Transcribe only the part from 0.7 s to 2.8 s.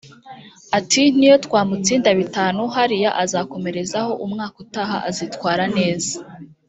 Ati “N’iyo twamutsinda bitanu